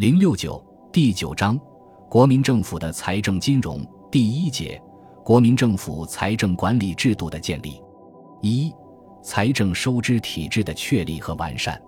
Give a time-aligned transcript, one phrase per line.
[0.00, 1.60] 零六九第九章，
[2.08, 4.80] 国民政府的财政金融第一节，
[5.22, 7.82] 国民政府财政管理制度的建立。
[8.40, 8.72] 一、
[9.22, 11.78] 财政收支体制的确立和完善。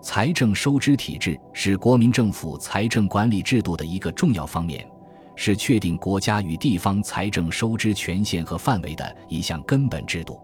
[0.00, 4.88] 财政收支体制是国民政府财政管理制度的一个重要方面，
[5.34, 10.40] 是确定国家与地方财政收支权限和范围的一项根本制度。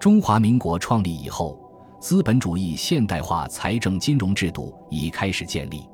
[0.00, 1.60] 中华民国创立以后，
[2.00, 5.86] 资本主义现代化财政金融制度已开始建立。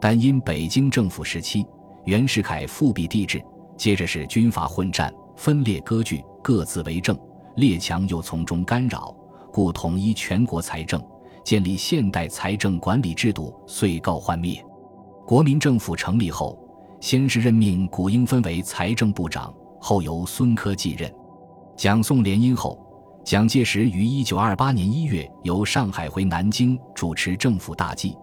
[0.00, 1.66] 但因北京政府时期
[2.04, 3.42] 袁世凯复辟帝制，
[3.76, 7.18] 接着是军阀混战、分裂割据、各自为政，
[7.56, 9.14] 列强又从中干扰，
[9.52, 11.02] 故统一全国财政、
[11.42, 14.62] 建立现代财政管理制度遂告幻灭。
[15.26, 16.58] 国民政府成立后，
[17.00, 21.12] 先是任命谷英芬为财政部长，后由孙科继任。
[21.76, 22.78] 蒋宋联姻后，
[23.24, 28.16] 蒋介石于1928年1月由上海回南京主持政府大计。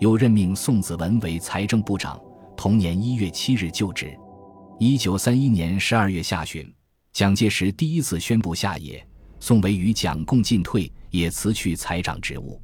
[0.00, 2.18] 又任命宋子文为财政部长，
[2.56, 4.16] 同年一月七日就职。
[4.78, 6.66] 一九三一年十二月下旬，
[7.12, 9.06] 蒋介石第一次宣布下野，
[9.40, 12.58] 宋维与蒋共进退，也辞去财长职务。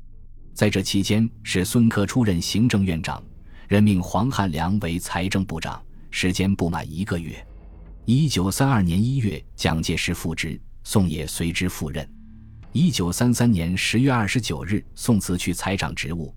[0.54, 3.22] 在这期间，是孙科出任行政院长，
[3.68, 7.46] 任命黄汉良为财政部长，时间不满一个月。
[8.06, 12.08] 一九三二年一月，蒋介石复职，宋也随之赴任。
[12.72, 16.34] 一九三三年十月二十九日，宋辞去财长职务。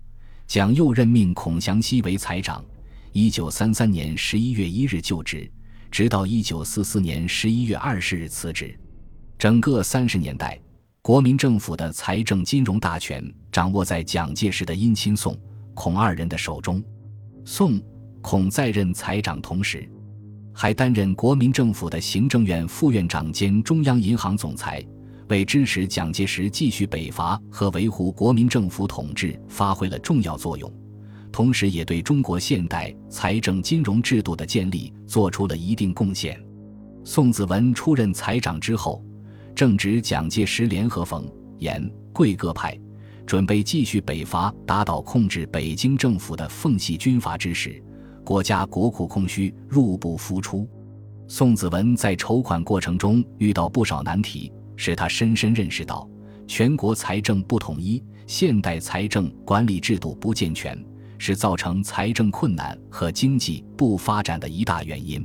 [0.50, 2.60] 蒋又任命孔祥熙为财长，
[3.12, 5.48] 一九三三年十一月一日就职，
[5.92, 8.76] 直到一九四四年十一月二十日辞职。
[9.38, 10.60] 整个三十年代，
[11.02, 15.38] 国民政府的财政金融大权掌握在蒋介石的姻亲宋、
[15.72, 16.82] 孔二人的手中。
[17.44, 17.80] 宋、
[18.20, 19.88] 孔在任财长同时，
[20.52, 24.84] 还担任国民政府的行政院副院长兼中央银行总裁。
[25.30, 30.70] 为支持蒋介石继续北伐和维护国民政府统治发挥了重要作用，
[31.30, 36.38] 同时也对中国现代财政金融制度的建立做出了一定贡献。
[37.04, 39.02] 宋子文出任财长之后，
[39.54, 41.24] 正值蒋介石联合冯、
[41.58, 42.76] 阎、桂各派，
[43.24, 47.80] 准备继续北伐，打倒控制北京政府的奉系军阀之时，
[48.24, 50.68] 国家国库空虚，入不敷出。
[51.28, 54.52] 宋子文在筹款过程中遇到不少难题。
[54.82, 56.08] 使他深深认识到，
[56.46, 60.82] 全国财政不统一、现代财政管理制度不健全，
[61.18, 65.22] 是造成财政困难和经济不发展的一大原因。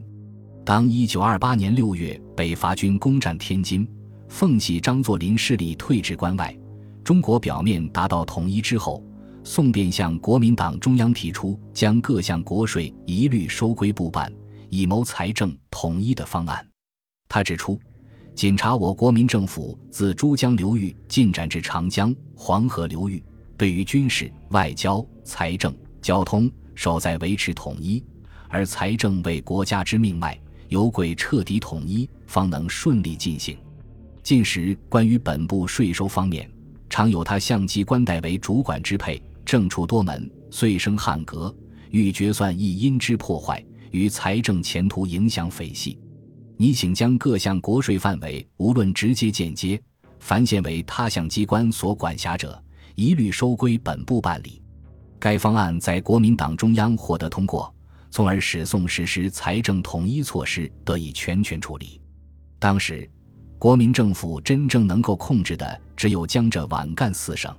[0.66, 3.88] 当1928年6月北伐军攻占天津，
[4.28, 6.54] 奉系张作霖势力退至关外，
[7.02, 9.02] 中国表面达到统一之后，
[9.46, 14.30] 宋便向国民党中央提出将各项国税一律收归部办，
[14.70, 16.68] 以谋财政统一的方案。
[17.30, 17.80] 他指出。
[18.36, 23.24] 仅查我国民政府自珠江流域进展至长江、黄河流域，
[23.56, 28.04] 对于军事、外交、财政、交通，守在维持统一；
[28.50, 30.38] 而财政为国家之命脉，
[30.68, 33.58] 有轨彻底统一，方能顺利进行。
[34.22, 36.50] 近时关于本部税收方面，
[36.90, 41.56] 常有他相机关代为主管支配，政处多门，遂生汉格，
[41.90, 45.98] 欲决算亦因之破坏，于财政前途影响匪系。
[46.58, 49.82] 你请将各项国税范围，无论直接间接，
[50.20, 52.62] 凡现为他项机关所管辖者，
[52.96, 54.62] 一律收归本部办理。
[55.20, 57.74] 该方案在国民党中央获得通过，
[58.10, 62.00] 从而使宋实施财政统一措施得以全权处理。
[62.58, 63.10] 当时，
[63.60, 67.54] 国民政府真正能够控制的只有江浙皖赣四省，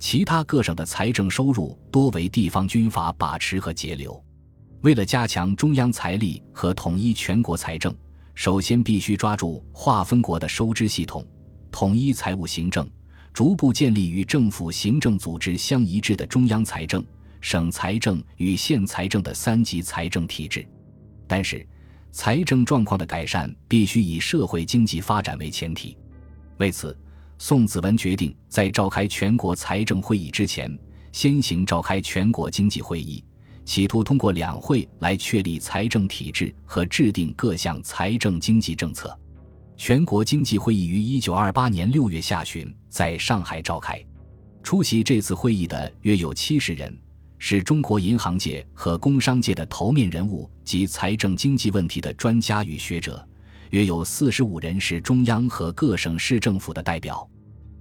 [0.00, 4.20] 其他各省的财政收入多为地方军阀把持和截留。
[4.82, 7.94] 为了加强中央财力和统一全国财政。
[8.36, 11.26] 首先，必须抓住划分国的收支系统，
[11.72, 12.86] 统一财务行政，
[13.32, 17.02] 逐步建立与政府行政组织相一致的中央财政、
[17.40, 20.64] 省财政与县财政的三级财政体制。
[21.26, 21.66] 但是，
[22.12, 25.96] 财政状况的改善必须以社会经济发展为前提。
[26.58, 26.94] 为此，
[27.38, 30.70] 宋子文决定在召开全国财政会议之前，
[31.10, 33.24] 先行召开全国经济会议。
[33.66, 39.14] 企图通过两会来确立财政体制和制定各项财政经济政策。
[39.76, 44.00] 全国经济会议于一九二八年六月下旬在上海召开。
[44.62, 46.96] 出席这次会议的约有七十人，
[47.38, 53.14] 是中国银行界和工商界的头面人物及财政经济问题的专家与学者；
[53.70, 57.28] 约有四十五人是中央和各省市政府的代表。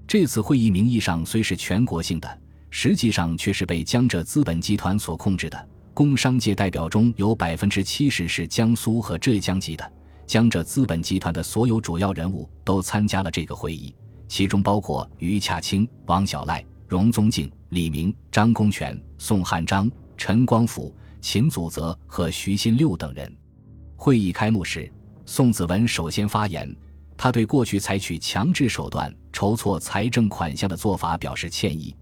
[0.07, 2.41] 这次会议名义上虽是全国性的，
[2.71, 5.69] 实际上却是被江浙资本集团所控制的。
[5.95, 9.93] 工商界代表中有百分之七十是江苏和浙江籍的，
[10.27, 13.95] 江浙资本集团的所有主要人物都参加了这个会议，
[14.27, 23.33] 其中包括于洽清、王小赖、荣宗敬、李明、张公权、宋汉章、陈光甫、秦祖泽和徐新六等人。
[23.95, 24.91] 会议开幕时，
[25.25, 26.75] 宋子文首先发言，
[27.15, 31.95] 他对过去采取强制手段筹措财政款项的做法表示歉意，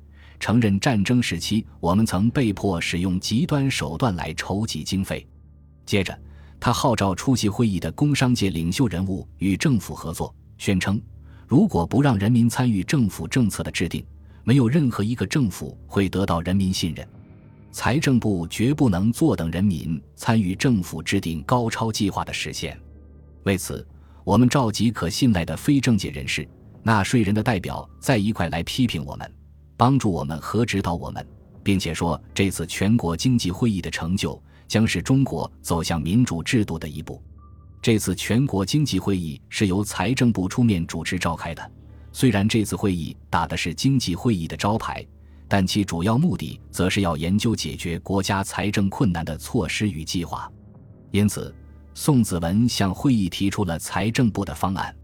[0.44, 5.26] 承认战争时期我们曾被迫使用极端手段来筹集经费。
[5.86, 6.20] 接着，
[6.60, 11.02] 他号召出席会议的工商界领袖人物与政府合作，宣称
[11.48, 14.06] 如果不让人民参与政府政策的制定，
[14.44, 17.08] 没有任何一个政府会得到人民信任。
[17.72, 22.78] 财政部绝不能坐等人民参与政府制定高超计划的实现。
[23.44, 23.88] 为此，
[24.26, 26.46] 我们召集可信赖的非政界人士、
[26.82, 29.34] 纳税人的代表在一块来批评我们，
[29.78, 31.26] 帮助我们和指导我们，
[31.64, 34.42] 并且说这次全国经济会议的成就。
[34.66, 37.22] 将是中国走向民主制度的一步。
[37.80, 41.72] 这次全国经济会议是由财政部出面主持召开的。
[42.12, 45.06] 虽然这次会议打的是经济会议的招牌，
[45.48, 50.52] 但其主要目的则是要研究解决国家财政困难的措施与计划。
[51.12, 51.54] 因此，
[51.94, 54.96] 宋子文向会议提出了财政部的方案。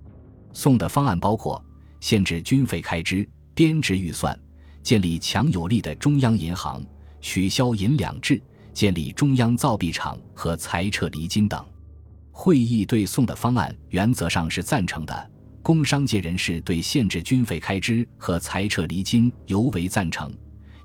[0.52, 1.64] 宋的方案包括
[2.00, 4.36] 限制军费开支、编制预算、
[4.90, 6.84] 建立强有力的中央银行、
[7.22, 8.42] 取消银两制。
[8.74, 11.64] 建立中央造币厂和裁撤离金等，
[12.32, 15.32] 会议对宋的方案原则上是赞成的。
[15.62, 20.34] 工商界人士对限制军费开支和裁撤离金尤为赞成，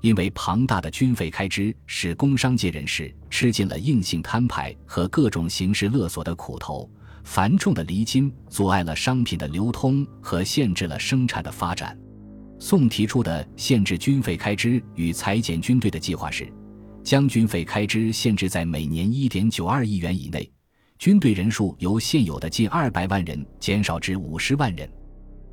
[0.01, 6.87] 因为庞大的军费开支使工商界人士吃尽了硬性摊牌和各种形式勒索的苦头，
[7.23, 11.97] 繁重的离金阻碍了商品的流通和限制了生产的发展。
[12.59, 16.51] 宋提出的限制军费开支与裁减军队的计划是。
[17.03, 20.51] 将军费开支限制在每年一点九二亿元以内，
[20.97, 24.89] 军队人数由现有的近二百万人减少至五十万人。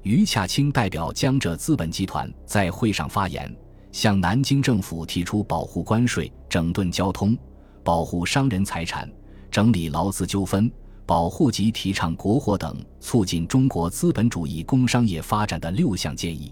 [0.03, 3.55] 余洽清代表江浙资本集团在会上发言，
[3.93, 7.37] 向南京政府提出保护关税、整顿交通、
[7.85, 9.07] 保护商人财产、
[9.51, 10.73] 整理劳资纠纷、
[11.05, 16.51] 保护及提倡国货等促进中国资本主义工商业发展的六项建议。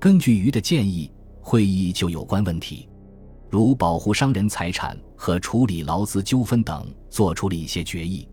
[0.00, 1.10] 根据余的建议，
[1.40, 2.88] 会议就有关问题。
[3.50, 8.28] 如保护商人财产和处理劳资纠纷等，做出了一些决议。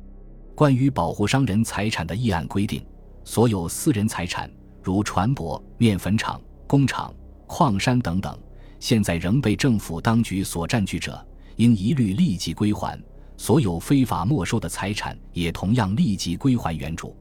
[0.53, 2.85] 关于保护商人财产的议案规定，
[3.23, 4.47] 所有私人财产，
[4.83, 7.11] 如船舶、面粉厂、工厂、
[7.47, 8.37] 矿山等等，
[8.79, 11.19] 现在仍被政府当局所占据者，
[11.55, 12.95] 应一律立即归还；
[13.37, 17.17] 所有非法没收的财产，也同样立即归还原主。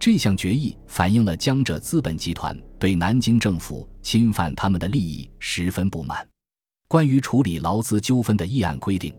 [0.00, 6.26] 这项决议反映了江浙资本集团对南京政府侵犯他们的利益十分不满。
[6.86, 9.12] 关于处理劳资纠纷的议案规定，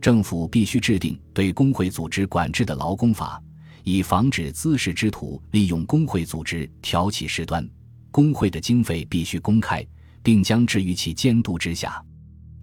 [0.00, 3.40] 政府必须制定对工会组织管制的劳工法，
[3.84, 7.68] 以防止滋事之徒利用工会组织挑起事端。
[8.10, 9.86] 工会的经费必须公开，
[10.22, 12.02] 并将置于其监督之下。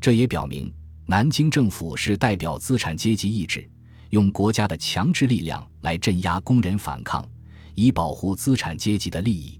[0.01, 0.73] 这也表明，
[1.05, 3.69] 南京政府是代表资产阶级意志，
[4.09, 7.25] 用国家的强制力量来镇压工人反抗，
[7.81, 9.59] 以保护资产阶级的利益。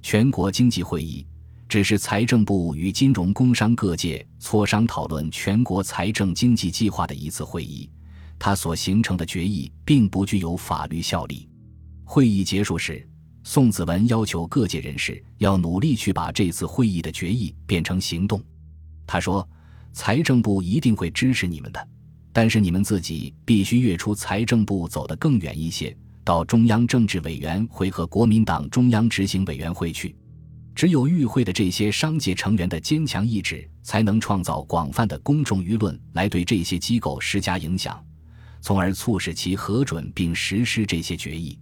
[0.00, 1.26] 全国经济会议。
[1.68, 7.88] 只是财政部与金融工商各界磋商讨论全国财政经济计划的一次会议，
[8.38, 11.48] 它所形成的决议并不具有法律效力。
[12.04, 13.08] 会议结束时，
[13.42, 18.44] 宋子文要求各界人士要努力去把这次会议的决议变成行动。
[19.06, 19.48] 他说
[19.94, 21.88] ：“财政部一定会支持你们的，
[22.34, 30.14] 但是你们自己必须跃出财政部走得更远一些，到中央政治委员会和国民党中央执行委员会去。”
[30.74, 38.02] 只有与会的这些商界成员的坚强意志，才能创造广泛的公众舆论，来对这些机构施加影响，
[38.62, 41.58] 从而促使其核准并实施这些决议。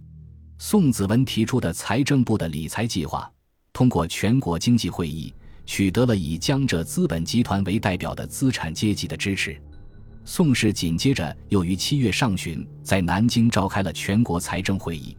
[0.57, 3.29] 宋子文提出的财政部的理财计划，
[3.73, 5.33] 通过全国经济会议，
[5.65, 9.61] 取得了以江浙资本集团为代表的资产阶级的支持。
[10.23, 15.17] 宋氏紧接着又于七月上旬在南京召开了全国财政会议。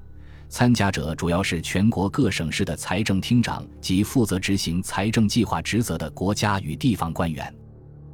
[0.49, 7.53] 参加者主要是全国各省市的财政厅长及负责执行财政计划职责的国家与地方官员。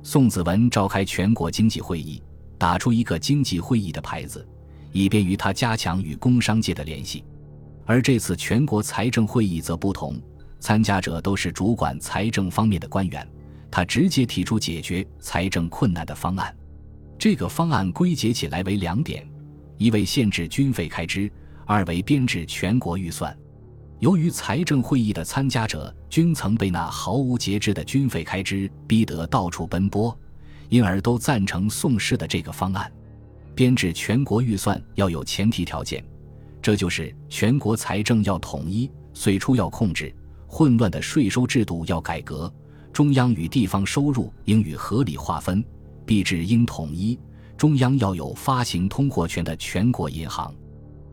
[0.05, 2.23] 宋子文召开全国经济会议，
[2.57, 4.47] 打出一个经济会议的牌子，
[4.93, 7.25] 以便于他加强与工商界的联系。
[7.85, 10.17] 而这次全国财政会议则不同，
[10.61, 13.29] 参加者都是主管财政方面的官员，
[13.69, 16.55] 他直接提出解决财政困难的方案。
[17.19, 19.29] 这个方案归结起来为两点：
[19.77, 21.31] 一为限制军费开支。
[21.67, 23.37] 二为编制全国预算。
[23.99, 30.19] 由于财政会议的参加者均曾被那毫无节制的军费开支逼得到处奔波，
[30.71, 32.91] 因而都赞成宋氏的这个方案。
[33.55, 36.03] 编制全国预算要有前提条件，
[36.63, 40.15] 这就是全国财政要统一，税出要控制，
[40.47, 42.51] 混乱的税收制度要改革，
[42.95, 45.63] 中央与地方收入应予合理划分，
[46.09, 47.21] 币制应统一，
[47.55, 50.55] 中央要有发行通货权的全国银行，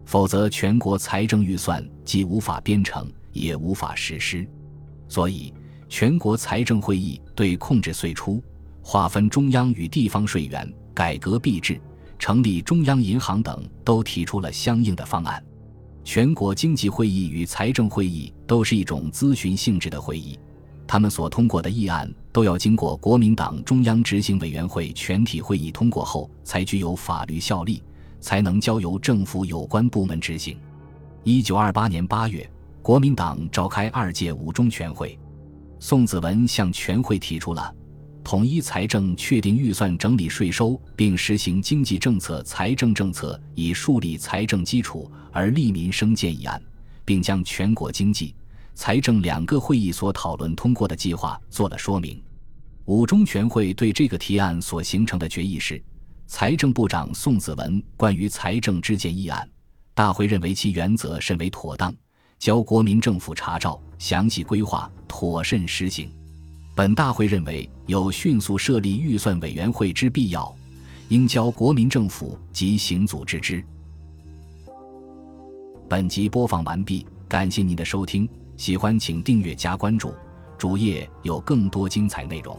[0.06, 4.48] 否则全国财政预算既无法编成，也无法实施。
[5.10, 5.54] 所以，
[5.90, 8.42] 全国财政会议对控制税出、
[8.82, 11.78] 划分中央与地方税源、改革币制、
[12.18, 15.44] 成立中央银行等，都提出了相应的方案。
[16.06, 20.40] 全国经济会议与财政会议都是一种咨询性质的会议，
[20.96, 27.84] 他们所通过的议案都要经过国民党中央执行委员会全体会议通过后，才具有法律效力，
[28.22, 30.58] 才能交由政府有关部门执行。
[31.26, 32.50] 一九二八年八月。
[32.82, 35.20] 国民党召开二届五中全会，
[35.80, 37.76] 宋子文向全会提出了
[38.24, 46.62] 统一财政、确定预算、整理税收，并实行经济政策、财政政策，以树立财政基础而利民生建议案，
[47.04, 48.34] 并将全国经济、
[48.76, 52.22] 财政两个会议所讨论通过的计划做了说明。
[52.84, 55.82] 五中全会对这个提案所形成的决议是：
[56.28, 59.50] 财政部长宋子文关于财政之建议案，
[59.94, 61.92] 大会认为其原则甚为妥当。
[62.38, 66.12] 交国民政府查照，详细规划，妥慎实行。
[66.76, 70.54] 本大会认为有迅速设立预算委员会之必要，
[71.08, 73.64] 应交国民政府及行组织之。
[75.88, 78.28] 本集播放完毕，感谢您的收听，
[78.58, 80.14] 喜欢请订阅加关注，
[80.58, 82.58] 主页有更多精彩内容。